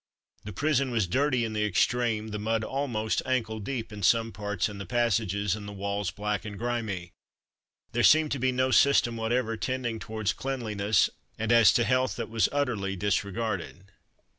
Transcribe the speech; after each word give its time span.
The 0.45 0.51
prison 0.51 0.89
was 0.89 1.05
dirty 1.05 1.45
in 1.45 1.53
the 1.53 1.63
extreme; 1.63 2.29
the 2.29 2.39
mud 2.39 2.63
almost 2.63 3.21
ankle 3.23 3.59
deep 3.59 3.93
in 3.93 4.01
some 4.01 4.31
parts 4.31 4.67
in 4.67 4.79
the 4.79 4.85
passages, 4.87 5.55
and 5.55 5.67
the 5.67 5.71
walls 5.73 6.09
black 6.09 6.43
and 6.43 6.57
grimy. 6.57 7.11
There 7.91 8.01
seemed 8.01 8.31
to 8.31 8.39
be 8.39 8.51
no 8.51 8.71
system 8.71 9.15
whatever 9.15 9.55
tending 9.57 9.99
towards 9.99 10.33
cleanliness, 10.33 11.11
and 11.37 11.51
as 11.51 11.71
to 11.73 11.83
health 11.83 12.15
that 12.15 12.31
was 12.31 12.49
utterly 12.51 12.95
disregarded. 12.95 13.91